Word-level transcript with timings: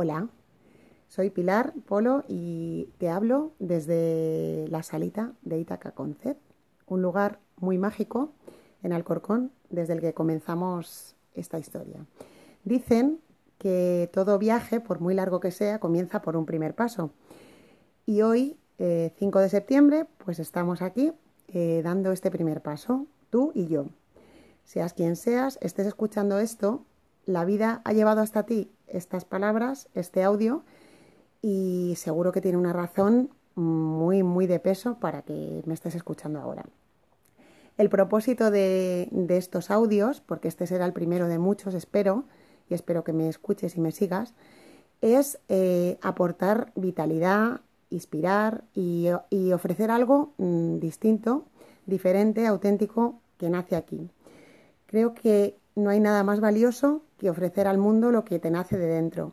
Hola, 0.00 0.28
soy 1.08 1.28
Pilar 1.28 1.74
Polo 1.84 2.22
y 2.28 2.88
te 2.98 3.08
hablo 3.08 3.50
desde 3.58 4.68
la 4.68 4.84
salita 4.84 5.32
de 5.42 5.58
Itaca 5.58 5.90
Concept, 5.90 6.40
un 6.86 7.02
lugar 7.02 7.40
muy 7.56 7.78
mágico 7.78 8.32
en 8.84 8.92
Alcorcón 8.92 9.50
desde 9.70 9.94
el 9.94 10.00
que 10.00 10.14
comenzamos 10.14 11.16
esta 11.34 11.58
historia. 11.58 12.06
Dicen 12.62 13.18
que 13.58 14.08
todo 14.12 14.38
viaje, 14.38 14.78
por 14.78 15.00
muy 15.00 15.14
largo 15.14 15.40
que 15.40 15.50
sea, 15.50 15.80
comienza 15.80 16.22
por 16.22 16.36
un 16.36 16.46
primer 16.46 16.76
paso. 16.76 17.10
Y 18.06 18.22
hoy, 18.22 18.56
5 18.76 18.78
eh, 18.78 19.42
de 19.42 19.48
septiembre, 19.48 20.06
pues 20.24 20.38
estamos 20.38 20.80
aquí 20.80 21.12
eh, 21.48 21.80
dando 21.82 22.12
este 22.12 22.30
primer 22.30 22.62
paso, 22.62 23.08
tú 23.30 23.50
y 23.52 23.66
yo. 23.66 23.86
Seas 24.62 24.92
quien 24.92 25.16
seas, 25.16 25.58
estés 25.60 25.88
escuchando 25.88 26.38
esto, 26.38 26.84
la 27.28 27.44
vida 27.44 27.82
ha 27.84 27.92
llevado 27.92 28.22
hasta 28.22 28.44
ti 28.44 28.70
estas 28.86 29.26
palabras, 29.26 29.90
este 29.92 30.24
audio, 30.24 30.64
y 31.42 31.92
seguro 31.98 32.32
que 32.32 32.40
tiene 32.40 32.56
una 32.56 32.72
razón 32.72 33.28
muy, 33.54 34.22
muy 34.22 34.46
de 34.46 34.58
peso 34.60 34.98
para 34.98 35.20
que 35.20 35.62
me 35.66 35.74
estés 35.74 35.94
escuchando 35.94 36.40
ahora. 36.40 36.64
El 37.76 37.90
propósito 37.90 38.50
de, 38.50 39.10
estos 39.28 39.70
audios, 39.70 40.22
porque 40.22 40.48
este 40.48 40.66
será 40.66 40.86
el 40.86 40.94
primero 40.94 41.28
de 41.28 41.38
muchos, 41.38 41.74
espero, 41.74 42.24
y 42.70 42.74
espero 42.74 43.04
que 43.04 43.12
me 43.12 43.28
escuches 43.28 43.76
y 43.76 43.80
me 43.80 43.92
sigas, 43.92 44.32
es 45.02 45.38
eh, 45.50 45.98
aportar 46.00 46.72
vitalidad, 46.76 47.60
inspirar 47.90 48.64
y, 48.74 49.10
ofrecer 49.52 49.90
algo 49.90 50.32
mm, 50.38 50.78
distinto, 50.78 51.44
diferente, 51.84 52.46
auténtico, 52.46 53.20
que 53.36 53.50
nace 53.50 53.76
aquí. 53.76 54.10
Creo 54.86 55.12
que 55.12 55.58
no 55.78 55.90
hay 55.90 56.00
nada 56.00 56.24
más 56.24 56.40
valioso 56.40 57.02
que 57.18 57.30
ofrecer 57.30 57.68
al 57.68 57.78
mundo 57.78 58.10
lo 58.10 58.24
que 58.24 58.38
te 58.38 58.50
nace 58.50 58.76
de 58.76 58.86
dentro. 58.86 59.32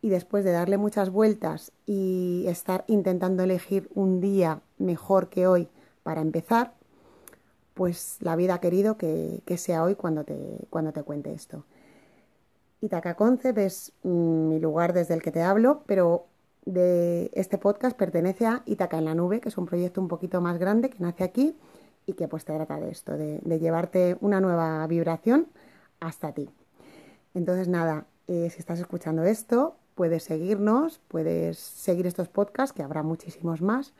Y 0.00 0.10
después 0.10 0.44
de 0.44 0.52
darle 0.52 0.76
muchas 0.76 1.10
vueltas 1.10 1.72
y 1.86 2.44
estar 2.46 2.84
intentando 2.86 3.42
elegir 3.42 3.88
un 3.94 4.20
día 4.20 4.60
mejor 4.76 5.28
que 5.28 5.46
hoy 5.46 5.68
para 6.02 6.20
empezar, 6.20 6.74
pues 7.74 8.18
la 8.20 8.36
vida 8.36 8.54
ha 8.54 8.60
querido 8.60 8.96
que, 8.96 9.42
sea 9.56 9.82
hoy 9.82 9.94
cuando 9.94 10.24
te, 10.24 10.66
cuando 10.70 10.92
te 10.92 11.02
cuente 11.02 11.32
esto. 11.32 11.64
Itaca 12.80 13.14
Concept 13.14 13.58
es 13.58 13.92
mm, 14.04 14.48
mi 14.48 14.60
lugar 14.60 14.92
desde 14.92 15.14
el 15.14 15.22
que 15.22 15.32
te 15.32 15.42
hablo, 15.42 15.82
pero 15.86 16.26
de 16.64 17.30
este 17.32 17.58
podcast 17.58 17.96
pertenece 17.96 18.46
a 18.46 18.62
Itaca 18.66 18.98
en 18.98 19.06
la 19.06 19.14
Nube, 19.14 19.40
que 19.40 19.48
es 19.48 19.58
un 19.58 19.66
proyecto 19.66 20.00
un 20.00 20.08
poquito 20.08 20.40
más 20.40 20.58
grande 20.58 20.90
que 20.90 20.98
nace 21.00 21.24
aquí 21.24 21.56
y 22.06 22.12
que 22.12 22.28
pues 22.28 22.44
te 22.44 22.54
trata 22.54 22.78
de 22.78 22.90
esto, 22.90 23.16
de, 23.16 23.40
de 23.42 23.58
llevarte 23.58 24.16
una 24.20 24.40
nueva 24.40 24.86
vibración 24.86 25.48
hasta 26.00 26.32
ti. 26.32 26.48
Entonces, 27.34 27.68
nada, 27.68 28.06
eh, 28.26 28.50
si 28.50 28.58
estás 28.58 28.78
escuchando 28.78 29.24
esto, 29.24 29.76
puedes 29.94 30.22
seguirnos, 30.22 31.00
puedes 31.08 31.58
seguir 31.58 32.06
estos 32.06 32.28
podcasts, 32.28 32.72
que 32.72 32.82
habrá 32.82 33.02
muchísimos 33.02 33.62
más. 33.62 33.92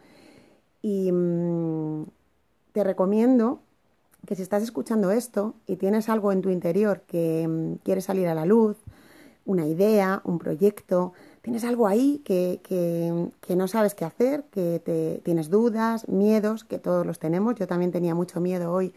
Y 0.83 1.11
mm, 1.11 2.05
te 2.73 2.85
recomiendo 2.85 3.61
que 4.27 4.35
si 4.35 4.43
estás 4.43 4.63
escuchando 4.63 5.11
esto 5.11 5.55
y 5.67 5.77
tienes 5.77 6.09
algo 6.09 6.33
en 6.33 6.43
tu 6.43 6.51
interior 6.51 7.03
que 7.07 7.47
mm, 7.49 7.85
quiere 7.85 8.01
salir 8.01 8.29
a 8.29 8.35
la 8.35 8.47
luz, 8.47 8.77
una 9.45 9.67
idea, 9.67 10.21
un 10.25 10.39
proyecto, 10.39 11.15
tienes 11.41 11.65
algo 11.65 11.87
ahí 11.87 12.21
que, 12.25 12.61
que, 12.63 13.57
no 13.57 13.67
sabes 13.67 13.95
qué 13.95 14.05
hacer, 14.05 14.45
que 14.51 14.81
te, 14.85 15.23
tienes 15.25 15.49
dudas, 15.49 16.07
miedos, 16.09 16.65
que 16.65 16.79
todos 16.79 17.07
los 17.07 17.19
tenemos. 17.19 17.55
Yo 17.55 17.67
también 17.67 17.91
tenía 17.91 18.15
mucho 18.15 18.41
miedo 18.41 18.71
hoy 18.73 18.93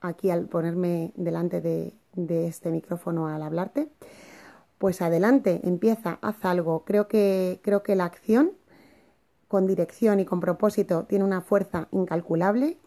aquí 0.00 0.30
al 0.30 0.46
ponerme 0.46 1.12
delante 1.14 1.60
de, 1.60 1.94
de 2.14 2.46
este 2.46 2.70
micrófono 2.70 3.28
al 3.28 3.42
hablarte, 3.42 3.88
pues 4.78 5.02
adelante, 5.02 5.60
empieza, 5.64 6.18
haz 6.20 6.44
algo. 6.44 6.84
Creo 6.84 7.08
que, 7.08 7.60
creo 7.62 7.82
que 7.82 7.96
la 7.96 8.04
acción 8.04 8.52
con 9.48 9.66
dirección 9.66 10.20
y 10.20 10.24
con 10.24 10.40
propósito 10.40 11.04
tiene 11.04 11.24
una 11.24 11.40
fuerza 11.40 11.88
incalculable 11.92 12.78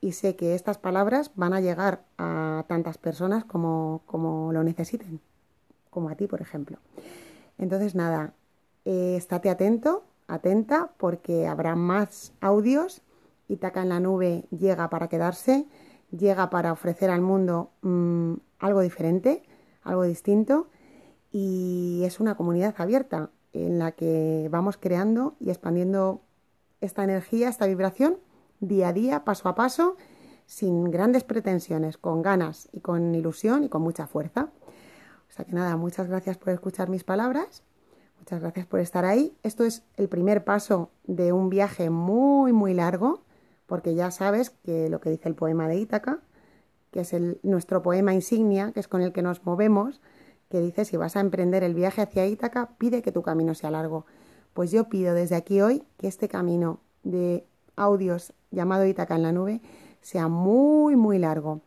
y 0.00 0.12
sé 0.12 0.36
que 0.36 0.54
estas 0.54 0.78
palabras 0.78 1.30
van 1.34 1.52
a 1.52 1.60
llegar 1.60 2.04
a 2.18 2.64
tantas 2.68 2.98
personas 2.98 3.44
como, 3.44 4.02
como 4.06 4.52
lo 4.52 4.62
necesiten, 4.62 5.20
como 5.90 6.08
a 6.08 6.14
ti, 6.14 6.26
por 6.26 6.40
ejemplo. 6.40 6.78
Entonces, 7.58 7.94
nada, 7.94 8.34
eh, 8.84 9.16
estate 9.16 9.50
atento, 9.50 10.04
atenta, 10.28 10.90
porque 10.96 11.46
habrá 11.46 11.74
más 11.74 12.32
audios. 12.40 13.02
Itaca 13.48 13.82
en 13.82 13.90
la 13.90 14.00
nube 14.00 14.44
llega 14.50 14.90
para 14.90 15.08
quedarse, 15.08 15.66
llega 16.10 16.50
para 16.50 16.72
ofrecer 16.72 17.10
al 17.10 17.20
mundo 17.20 17.70
mm, 17.82 18.34
algo 18.58 18.80
diferente, 18.80 19.42
algo 19.82 20.02
distinto 20.02 20.68
y 21.30 22.02
es 22.04 22.20
una 22.20 22.36
comunidad 22.36 22.74
abierta 22.78 23.30
en 23.52 23.78
la 23.78 23.92
que 23.92 24.48
vamos 24.50 24.76
creando 24.76 25.36
y 25.40 25.50
expandiendo 25.50 26.22
esta 26.80 27.04
energía, 27.04 27.48
esta 27.48 27.66
vibración 27.66 28.18
día 28.60 28.88
a 28.88 28.92
día, 28.92 29.24
paso 29.24 29.48
a 29.48 29.54
paso, 29.54 29.96
sin 30.46 30.90
grandes 30.90 31.24
pretensiones, 31.24 31.98
con 31.98 32.22
ganas 32.22 32.68
y 32.72 32.80
con 32.80 33.14
ilusión 33.14 33.64
y 33.64 33.68
con 33.68 33.82
mucha 33.82 34.06
fuerza. 34.06 34.50
O 35.28 35.32
sea 35.32 35.44
que 35.44 35.52
nada, 35.52 35.76
muchas 35.76 36.08
gracias 36.08 36.38
por 36.38 36.52
escuchar 36.52 36.88
mis 36.88 37.04
palabras, 37.04 37.62
muchas 38.18 38.40
gracias 38.40 38.66
por 38.66 38.80
estar 38.80 39.04
ahí. 39.04 39.36
Esto 39.42 39.64
es 39.64 39.82
el 39.96 40.08
primer 40.08 40.44
paso 40.44 40.90
de 41.04 41.32
un 41.32 41.50
viaje 41.50 41.90
muy, 41.90 42.52
muy 42.52 42.74
largo, 42.74 43.22
porque 43.66 43.94
ya 43.94 44.10
sabes 44.10 44.50
que 44.50 44.88
lo 44.88 45.00
que 45.00 45.10
dice 45.10 45.28
el 45.28 45.34
poema 45.34 45.68
de 45.68 45.76
Ítaca, 45.76 46.20
que 46.90 47.00
es 47.00 47.14
nuestro 47.42 47.82
poema 47.82 48.14
insignia, 48.14 48.72
que 48.72 48.80
es 48.80 48.88
con 48.88 49.02
el 49.02 49.12
que 49.12 49.22
nos 49.22 49.44
movemos, 49.44 50.00
que 50.48 50.60
dice, 50.60 50.84
si 50.84 50.96
vas 50.96 51.16
a 51.16 51.20
emprender 51.20 51.64
el 51.64 51.74
viaje 51.74 52.02
hacia 52.02 52.26
Ítaca, 52.26 52.70
pide 52.78 53.02
que 53.02 53.12
tu 53.12 53.22
camino 53.22 53.54
sea 53.54 53.70
largo. 53.70 54.06
Pues 54.54 54.70
yo 54.70 54.88
pido 54.88 55.12
desde 55.12 55.34
aquí 55.34 55.60
hoy 55.60 55.82
que 55.98 56.06
este 56.06 56.28
camino 56.28 56.80
de 57.02 57.44
audios 57.74 58.32
llamado 58.50 58.86
Ítaca 58.86 59.16
en 59.16 59.22
la 59.22 59.32
nube 59.32 59.60
sea 60.00 60.28
muy, 60.28 60.96
muy 60.96 61.18
largo. 61.18 61.60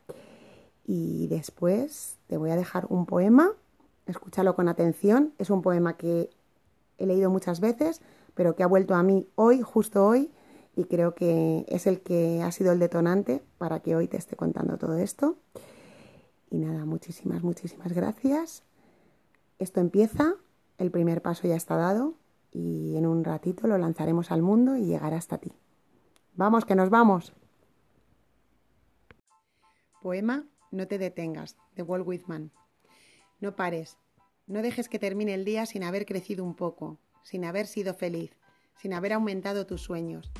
Y 0.85 1.27
después 1.27 2.17
te 2.27 2.37
voy 2.37 2.49
a 2.51 2.55
dejar 2.55 2.87
un 2.89 3.05
poema, 3.05 3.51
escúchalo 4.07 4.55
con 4.55 4.67
atención, 4.69 5.33
es 5.37 5.49
un 5.49 5.61
poema 5.61 5.97
que 5.97 6.29
he 6.97 7.05
leído 7.05 7.29
muchas 7.29 7.59
veces, 7.59 8.01
pero 8.33 8.55
que 8.55 8.63
ha 8.63 8.67
vuelto 8.67 8.95
a 8.95 9.03
mí 9.03 9.27
hoy, 9.35 9.61
justo 9.61 10.05
hoy, 10.05 10.31
y 10.75 10.85
creo 10.85 11.15
que 11.15 11.65
es 11.67 11.87
el 11.87 12.01
que 12.01 12.41
ha 12.41 12.51
sido 12.51 12.71
el 12.71 12.79
detonante 12.79 13.41
para 13.57 13.81
que 13.81 13.95
hoy 13.95 14.07
te 14.07 14.17
esté 14.17 14.35
contando 14.35 14.77
todo 14.77 14.97
esto. 14.97 15.37
Y 16.49 16.57
nada, 16.57 16.85
muchísimas, 16.85 17.43
muchísimas 17.43 17.93
gracias. 17.93 18.63
Esto 19.59 19.81
empieza, 19.81 20.35
el 20.77 20.89
primer 20.89 21.21
paso 21.21 21.47
ya 21.47 21.55
está 21.55 21.75
dado 21.75 22.15
y 22.51 22.95
en 22.95 23.05
un 23.05 23.23
ratito 23.23 23.67
lo 23.67 23.77
lanzaremos 23.77 24.31
al 24.31 24.41
mundo 24.41 24.77
y 24.77 24.85
llegará 24.85 25.17
hasta 25.17 25.37
ti. 25.37 25.51
Vamos, 26.33 26.65
que 26.65 26.75
nos 26.75 26.89
vamos. 26.89 27.33
Poema 30.01 30.45
No 30.71 30.87
te 30.87 30.97
detengas, 30.97 31.57
de 31.75 31.83
Walt 31.83 32.07
Whitman. 32.07 32.51
No 33.41 33.55
pares, 33.55 33.97
no 34.47 34.61
dejes 34.61 34.87
que 34.87 34.99
termine 34.99 35.33
el 35.33 35.45
día 35.45 35.65
sin 35.65 35.83
haber 35.83 36.05
crecido 36.05 36.43
un 36.43 36.55
poco, 36.55 36.97
sin 37.23 37.43
haber 37.43 37.67
sido 37.67 37.93
feliz, 37.93 38.31
sin 38.75 38.93
haber 38.93 39.13
aumentado 39.13 39.65
tus 39.65 39.81
sueños, 39.81 40.31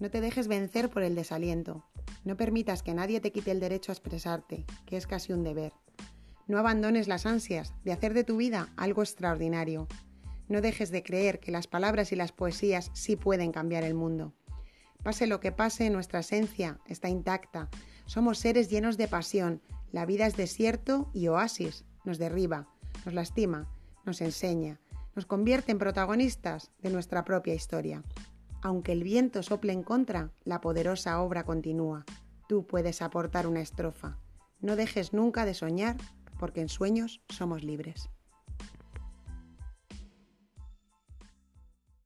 no 0.00 0.10
te 0.10 0.20
dejes 0.20 0.48
vencer 0.48 0.88
por 0.88 1.02
el 1.02 1.14
desaliento. 1.14 1.84
No 2.24 2.36
permitas 2.36 2.82
que 2.82 2.94
nadie 2.94 3.20
te 3.20 3.32
quite 3.32 3.50
el 3.50 3.60
derecho 3.60 3.92
a 3.92 3.94
expresarte, 3.94 4.64
que 4.86 4.96
es 4.96 5.06
casi 5.06 5.32
un 5.32 5.44
deber. 5.44 5.72
No 6.48 6.58
abandones 6.58 7.06
las 7.06 7.26
ansias 7.26 7.72
de 7.84 7.92
hacer 7.92 8.14
de 8.14 8.24
tu 8.24 8.38
vida 8.38 8.70
algo 8.76 9.02
extraordinario. 9.02 9.86
No 10.48 10.60
dejes 10.60 10.90
de 10.90 11.02
creer 11.02 11.38
que 11.38 11.52
las 11.52 11.66
palabras 11.66 12.10
y 12.12 12.16
las 12.16 12.32
poesías 12.32 12.90
sí 12.92 13.14
pueden 13.14 13.52
cambiar 13.52 13.84
el 13.84 13.94
mundo. 13.94 14.34
Pase 15.02 15.26
lo 15.26 15.38
que 15.38 15.52
pase, 15.52 15.90
nuestra 15.90 16.20
esencia 16.20 16.80
está 16.86 17.08
intacta. 17.08 17.68
Somos 18.06 18.38
seres 18.38 18.68
llenos 18.68 18.96
de 18.96 19.06
pasión. 19.06 19.62
La 19.92 20.06
vida 20.06 20.26
es 20.26 20.36
desierto 20.36 21.10
y 21.14 21.28
oasis. 21.28 21.84
Nos 22.04 22.18
derriba, 22.18 22.68
nos 23.04 23.14
lastima, 23.14 23.68
nos 24.04 24.20
enseña, 24.20 24.80
nos 25.14 25.26
convierte 25.26 25.72
en 25.72 25.78
protagonistas 25.78 26.70
de 26.80 26.90
nuestra 26.90 27.24
propia 27.24 27.54
historia. 27.54 28.02
Aunque 28.62 28.92
el 28.92 29.02
viento 29.02 29.42
sople 29.42 29.72
en 29.72 29.82
contra, 29.82 30.32
la 30.44 30.60
poderosa 30.60 31.20
obra 31.22 31.44
continúa. 31.44 32.04
Tú 32.48 32.66
puedes 32.66 33.00
aportar 33.00 33.46
una 33.46 33.60
estrofa. 33.60 34.18
No 34.60 34.76
dejes 34.76 35.12
nunca 35.12 35.46
de 35.46 35.54
soñar, 35.54 35.96
porque 36.38 36.60
en 36.60 36.68
sueños 36.68 37.22
somos 37.28 37.64
libres. 37.64 38.10